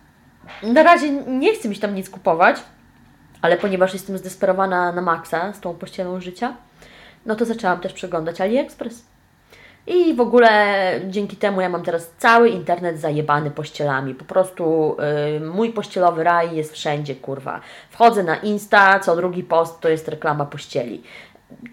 [0.63, 2.57] Na razie nie chcę mi się tam nic kupować,
[3.43, 6.57] ale ponieważ jestem zdesperowana na maksa z tą pościelą życia,
[7.27, 9.12] no to zaczęłam też przeglądać AliExpress.
[9.87, 10.51] I w ogóle
[11.09, 14.15] dzięki temu ja mam teraz cały internet zajebany pościelami.
[14.15, 14.97] Po prostu
[15.41, 17.61] yy, mój pościelowy raj jest wszędzie, kurwa.
[17.91, 21.03] Wchodzę na Insta, co drugi post to jest reklama pościeli.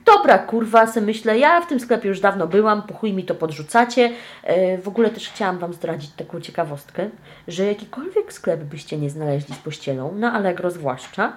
[0.06, 3.36] Dobra, kurwa, se myślę, ja w tym sklepie już dawno byłam, po chuj mi to
[3.36, 4.12] podrzucacie.
[4.48, 7.10] Yy, w ogóle też chciałam Wam zdradzić taką ciekawostkę,
[7.48, 11.34] że jakikolwiek sklep byście nie znaleźli z pościelą, na Allegro zwłaszcza,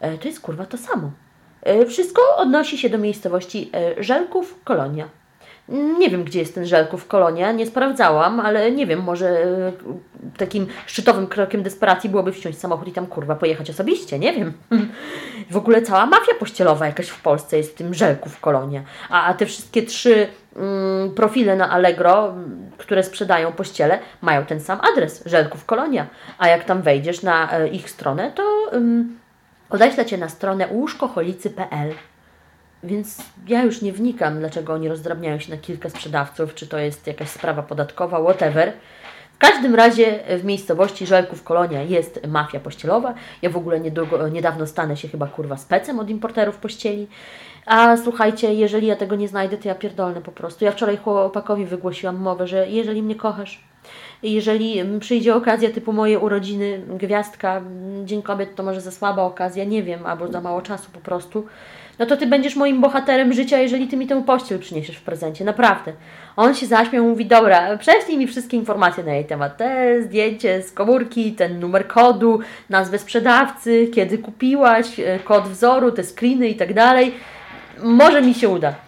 [0.00, 1.10] yy, to jest kurwa to samo.
[1.66, 5.08] Yy, wszystko odnosi się do miejscowości yy, Żelków, Kolonia.
[5.68, 9.72] Nie wiem, gdzie jest ten Żelków Kolonia, nie sprawdzałam, ale nie wiem, może e,
[10.36, 14.52] takim szczytowym krokiem desperacji byłoby wsiąść samochód i tam kurwa pojechać osobiście, nie wiem.
[15.50, 18.82] W ogóle cała mafia pościelowa jakaś w Polsce jest w tym Żelków Kolonia.
[19.10, 22.34] A, te wszystkie trzy mm, profile na Allegro,
[22.78, 26.06] które sprzedają pościele, mają ten sam adres, Żelków Kolonia.
[26.38, 29.18] A jak tam wejdziesz na e, ich stronę, to um,
[29.70, 31.94] odeślę Cię na stronę łóżkocholicy.pl
[32.84, 37.06] więc ja już nie wnikam, dlaczego oni rozdrabniają się na kilka sprzedawców, czy to jest
[37.06, 38.72] jakaś sprawa podatkowa, whatever.
[39.34, 43.14] W każdym razie w miejscowości Żelków Kolonia jest mafia pościelowa.
[43.42, 47.08] Ja w ogóle niedługo, niedawno stanę się chyba kurwa specem od importerów pościeli.
[47.66, 50.64] A słuchajcie, jeżeli ja tego nie znajdę, to ja pierdolę po prostu.
[50.64, 53.64] Ja wczoraj chłopakowi wygłosiłam mowę, że jeżeli mnie kochasz,
[54.32, 57.62] jeżeli przyjdzie okazja typu moje urodziny, gwiazdka,
[58.04, 61.46] Dzień Kobiet, to może za słaba okazja, nie wiem, albo za mało czasu po prostu,
[61.98, 65.44] no to ty będziesz moim bohaterem życia, jeżeli ty mi tę pościel przyniesiesz w prezencie,
[65.44, 65.92] naprawdę.
[66.36, 70.72] On się zaśmiał, mówi, dobra, prześlij mi wszystkie informacje na jej temat, te zdjęcie z
[70.72, 76.74] komórki, ten numer kodu, nazwę sprzedawcy, kiedy kupiłaś, e, kod wzoru, te screeny i tak
[76.74, 77.14] dalej.
[77.82, 78.83] Może mi się uda.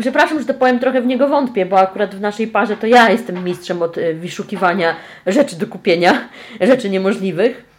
[0.00, 3.10] Przepraszam, że to powiem, trochę w niego wątpię, bo akurat w naszej parze to ja
[3.10, 6.28] jestem mistrzem od e, wyszukiwania rzeczy do kupienia,
[6.60, 7.73] rzeczy niemożliwych.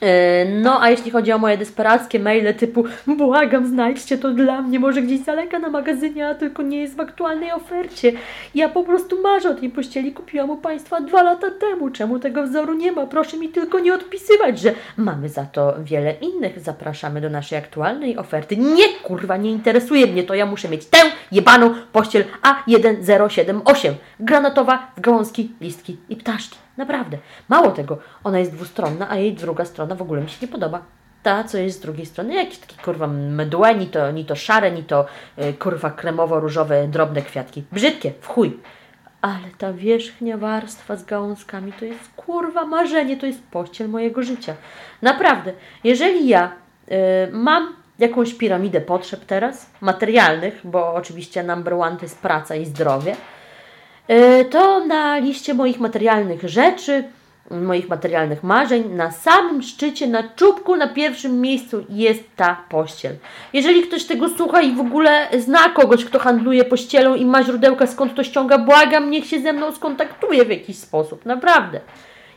[0.00, 4.78] E, no, a jeśli chodzi o moje desperackie maile typu błagam, znajdźcie to dla mnie,
[4.78, 8.12] może gdzieś zalega na magazynie, a tylko nie jest w aktualnej ofercie.
[8.54, 11.90] Ja po prostu marzę o tej pościeli, kupiłam u Państwa dwa lata temu.
[11.90, 13.06] Czemu tego wzoru nie ma?
[13.06, 16.60] Proszę mi tylko nie odpisywać, że mamy za to wiele innych.
[16.60, 18.56] Zapraszamy do naszej aktualnej oferty.
[18.56, 20.34] Nie, kurwa, nie interesuje mnie to.
[20.34, 20.98] Ja muszę mieć tę
[21.32, 23.92] jebaną pościel A1078.
[24.20, 26.58] Granatowa w gałązki, listki i ptaszki.
[26.80, 27.18] Naprawdę.
[27.48, 30.82] Mało tego, ona jest dwustronna, a jej druga strona w ogóle mi się nie podoba.
[31.22, 34.70] Ta, co jest z drugiej strony, jakieś takie kurwa mdłe, ni to, ni to szare,
[34.70, 35.06] ni to
[35.38, 37.64] y, kurwa kremowo-różowe, drobne kwiatki.
[37.72, 38.58] Brzydkie, w chuj.
[39.20, 44.54] Ale ta wierzchnia warstwa z gałązkami to jest kurwa marzenie, to jest pościel mojego życia.
[45.02, 45.52] Naprawdę,
[45.84, 46.52] jeżeli ja
[46.88, 52.66] y, mam jakąś piramidę potrzeb teraz, materialnych, bo oczywiście number one to jest praca i
[52.66, 53.16] zdrowie,
[54.50, 57.04] to na liście moich materialnych rzeczy,
[57.50, 63.16] moich materialnych marzeń, na samym szczycie, na czubku, na pierwszym miejscu jest ta pościel.
[63.52, 67.86] Jeżeli ktoś tego słucha i w ogóle zna kogoś, kto handluje pościelą i ma źródełka
[67.86, 71.80] skąd to ściąga, błagam, niech się ze mną skontaktuje w jakiś sposób, naprawdę.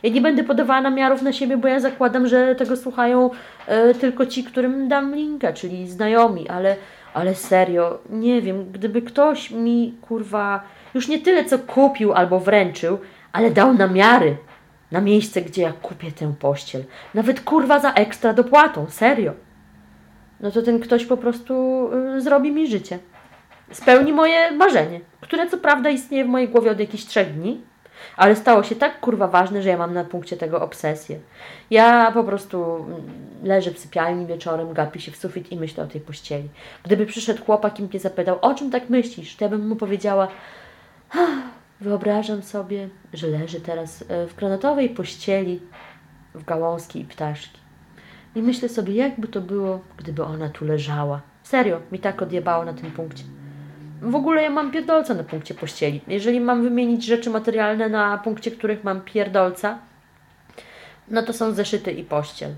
[0.02, 3.30] Ja nie będę podawała namiarów na siebie, bo ja zakładam, że tego słuchają
[3.66, 6.76] e, tylko ci, którym dam linka, czyli znajomi, ale,
[7.14, 10.62] ale serio, nie wiem, gdyby ktoś mi, kurwa,
[10.94, 12.98] już nie tyle co kupił albo wręczył,
[13.32, 14.36] ale dał namiary
[14.90, 16.84] na miejsce, gdzie ja kupię tę pościel.
[17.14, 19.32] Nawet kurwa za ekstra dopłatą, serio.
[20.40, 21.54] No to ten ktoś po prostu
[22.16, 22.98] y, zrobi mi życie.
[23.70, 27.60] Spełni moje marzenie, które co prawda istnieje w mojej głowie od jakichś trzech dni,
[28.16, 31.18] Ale stało się tak kurwa ważne, że ja mam na punkcie tego obsesję.
[31.70, 33.02] Ja po prostu mm,
[33.42, 36.48] leżę w sypialni wieczorem, gapię się w sufit i myślę o tej pościeli.
[36.82, 40.24] Gdyby przyszedł chłopak i mnie zapytał, o czym tak myślisz, to ja bym mu powiedziała,
[40.24, 40.63] "Ah,
[41.80, 45.60] wyobrażam sobie, że leży teraz e, w granatowej pościeli
[46.34, 47.58] w gałązki i ptaszki.
[48.34, 51.20] I myślę sobie, jakby to było, gdyby ona tu leżała.
[51.42, 53.24] Serio, mi tak odjebało na tym punkcie.
[54.02, 56.00] W ogóle ja mam pierdolca na punkcie pościeli.
[56.08, 59.78] Jeżeli mam wymienić rzeczy materialne na punkcie, których mam pierdolca,
[61.08, 62.54] no to są zeszyty i pościel.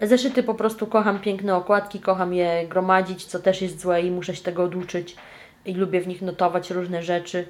[0.00, 4.34] Zeszyty po prostu kocham piękne okładki, kocham je gromadzić, co też jest złe i muszę
[4.34, 5.16] się tego oduczyć
[5.66, 7.46] i lubię w nich notować różne rzeczy.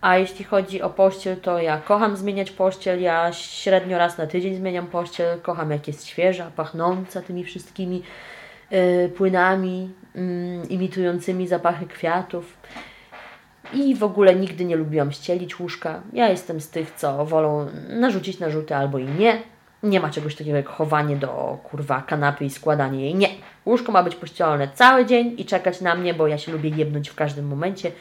[0.00, 4.54] A jeśli chodzi o pościel, to ja kocham zmieniać pościel, ja średnio raz na tydzień
[4.54, 8.02] zmieniam pościel, kocham jak jest świeża, pachnąca tymi wszystkimi
[8.72, 12.56] y, płynami y, imitującymi zapachy kwiatów.
[13.74, 16.02] I w ogóle nigdy nie lubiłam ścielić łóżka.
[16.12, 19.42] Ja jestem z tych, co wolą narzucić narzuty albo i nie.
[19.82, 23.14] Nie ma czegoś takiego jak chowanie do kurwa kanapy i składanie jej.
[23.14, 23.28] Nie.
[23.66, 27.08] Łóżko ma być pościelone cały dzień i czekać na mnie, bo ja się lubię jebnąć
[27.08, 27.92] w każdym momencie.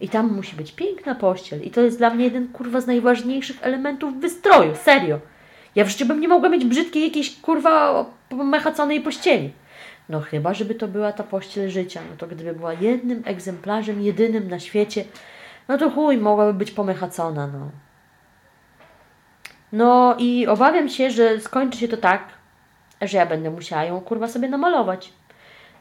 [0.00, 1.62] I tam musi być piękna pościel.
[1.62, 4.74] I to jest dla mnie jeden kurwa z najważniejszych elementów wystroju.
[4.74, 5.18] Serio.
[5.74, 9.52] Ja w życiu bym nie mogła mieć brzydkiej jakiejś kurwa mechaconej pościeli.
[10.08, 12.00] No chyba, żeby to była ta pościel życia.
[12.10, 15.04] No to gdyby była jednym egzemplarzem, jedynym na świecie,
[15.68, 17.70] no to chuj, mogłaby być pomechacona, no.
[19.72, 22.24] No i obawiam się, że skończy się to tak,
[23.02, 25.12] że ja będę musiała ją kurwa sobie namalować.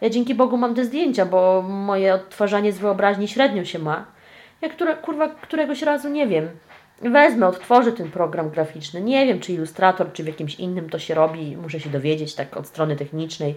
[0.02, 4.06] Ja dzięki Bogu mam te zdjęcia, bo moje odtwarzanie z wyobraźni średnio się ma.
[4.62, 6.50] Ja która, kurwa któregoś razu nie wiem.
[7.02, 9.02] Wezmę, odtworzę ten program graficzny.
[9.02, 11.58] Nie wiem, czy Illustrator, czy w jakimś innym to się robi.
[11.58, 13.56] Muszę się dowiedzieć tak od strony technicznej.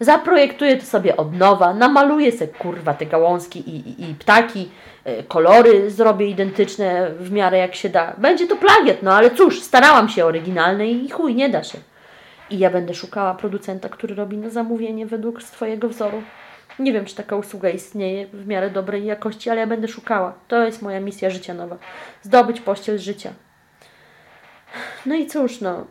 [0.00, 4.70] Zaprojektuję to sobie od nowa, namaluję sobie kurwa te gałązki i, i, i ptaki,
[5.06, 8.14] y, kolory zrobię identyczne w miarę jak się da.
[8.18, 11.78] Będzie to plagiat, no ale cóż, starałam się oryginalne i chuj, nie da się.
[12.50, 16.22] I ja będę szukała producenta, który robi na zamówienie według swojego wzoru.
[16.78, 20.34] Nie wiem, czy taka usługa istnieje w miarę dobrej jakości, ale ja będę szukała.
[20.48, 21.76] To jest moja misja życia nowa.
[22.22, 23.32] Zdobyć pościel życia.
[25.06, 25.86] No i cóż, no.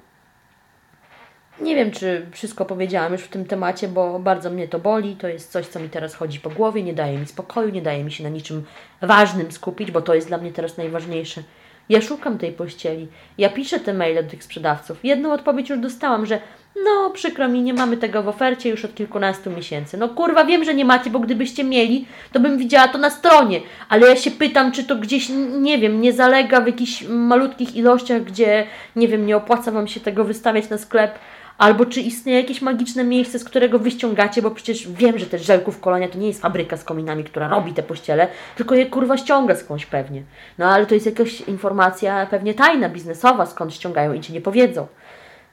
[1.60, 5.16] Nie wiem, czy wszystko powiedziałam już w tym temacie, bo bardzo mnie to boli.
[5.16, 8.04] To jest coś, co mi teraz chodzi po głowie, nie daje mi spokoju, nie daje
[8.04, 8.64] mi się na niczym
[9.02, 11.44] ważnym skupić, bo to jest dla mnie teraz najważniejsze.
[11.90, 13.08] Ja szukam tej pościeli.
[13.38, 14.98] Ja piszę te maile do tych sprzedawców.
[15.04, 16.40] Jedną odpowiedź już dostałam, że
[16.84, 19.98] no przykro mi, nie mamy tego w ofercie już od kilkunastu miesięcy.
[19.98, 23.62] No kurwa, wiem, że nie macie, bo gdybyście mieli, to bym widziała to na stronie.
[23.90, 25.30] Ale ja się pytam, czy to gdzieś,
[25.62, 30.00] nie wiem, nie zalega w jakichś malutkich ilościach, gdzie, nie wiem, nie opłaca Wam się
[30.00, 31.20] tego wystawiać na sklep.
[31.58, 35.80] Albo czy istnieje jakieś magiczne miejsce, z którego wyściągacie, bo przecież wiem, że też Żelków
[35.80, 39.56] Kolonia to nie jest fabryka z kominami, która robi te pościele, tylko je kurwa ściąga
[39.56, 40.24] skądś pewnie.
[40.58, 44.88] No ale to jest jakaś informacja pewnie tajna, biznesowa, skąd ściągają i Ci nie powiedzą.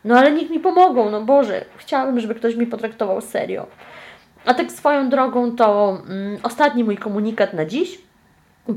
[0.04, 3.66] No ale niech mi pomogą, no Boże, chciałabym, żeby ktoś mi potraktował serio.
[4.44, 7.98] A tak swoją drogą to mm, ostatni mój komunikat na dziś.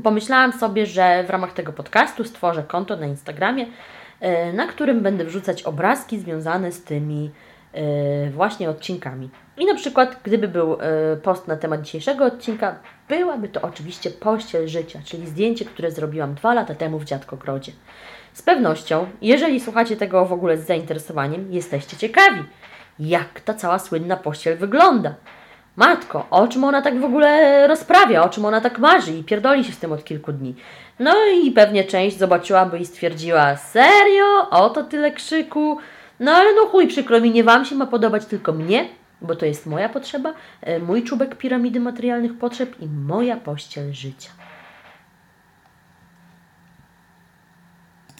[0.02, 3.66] Pomyślałam sobie, że w ramach tego podcastu stworzę konto na Instagramie,
[4.52, 7.30] na którym będę wrzucać obrazki związane z tymi
[7.72, 9.30] e, właśnie odcinkami.
[9.56, 14.68] I na przykład, gdyby był e, post na temat dzisiejszego odcinka, byłaby to oczywiście pościel
[14.68, 17.72] życia, czyli zdjęcie, które zrobiłam dwa lata temu w Dziadkogrodzie.
[18.32, 22.42] Z pewnością, jeżeli słuchacie tego w ogóle z zainteresowaniem, jesteście ciekawi,
[22.98, 25.14] jak ta cała słynna pościel wygląda.
[25.76, 29.64] Matko, o czym ona tak w ogóle rozprawia, o czym ona tak marzy i pierdoli
[29.64, 30.54] się z tym od kilku dni.
[30.98, 34.50] No i pewnie część zobaczyłaby i stwierdziła, serio?
[34.50, 35.78] Oto tyle krzyku?
[36.20, 38.88] No ale no chuj, przykro mi, nie Wam się ma podobać, tylko mnie,
[39.20, 44.30] bo to jest moja potrzeba, e, mój czubek piramidy materialnych potrzeb i moja pościel życia.